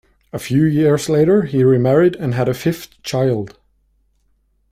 [0.33, 3.59] A few years later he remarried and had a fifth child.